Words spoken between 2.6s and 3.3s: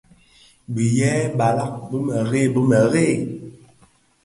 mēreè.